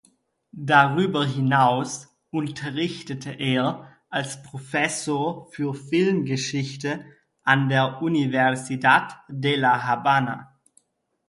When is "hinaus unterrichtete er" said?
1.27-3.87